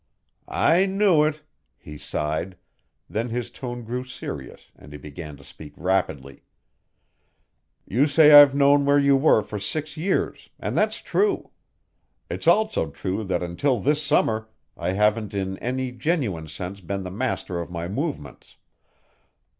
[0.49, 1.43] "I knew it,"
[1.77, 2.57] he sighed,
[3.07, 6.41] then his tone grew serious and he began to speak rapidly.
[7.85, 11.51] "You say I've known where you were for six years and that's true.
[12.31, 17.11] It's also true that until this summer, I haven't in any genuine sense been the
[17.11, 18.57] master of my movements.